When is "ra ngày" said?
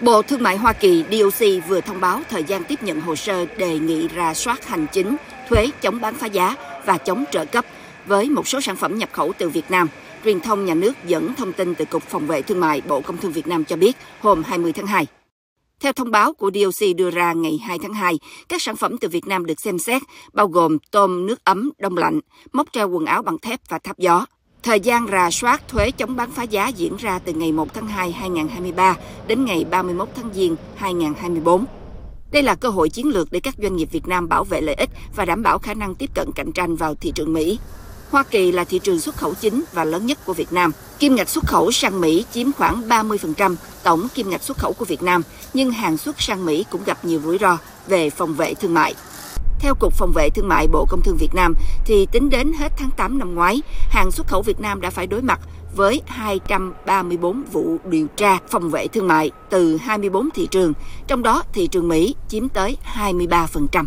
17.10-17.60